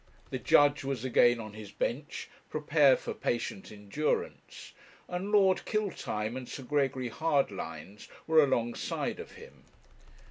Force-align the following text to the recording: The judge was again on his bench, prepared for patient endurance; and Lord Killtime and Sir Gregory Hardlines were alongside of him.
The 0.31 0.39
judge 0.39 0.83
was 0.83 1.05
again 1.05 1.39
on 1.39 1.53
his 1.53 1.69
bench, 1.71 2.27
prepared 2.49 2.97
for 2.97 3.13
patient 3.13 3.71
endurance; 3.71 4.71
and 5.07 5.31
Lord 5.31 5.63
Killtime 5.63 6.35
and 6.35 6.49
Sir 6.49 6.63
Gregory 6.63 7.09
Hardlines 7.09 8.07
were 8.25 8.43
alongside 8.43 9.19
of 9.19 9.33
him. 9.33 9.65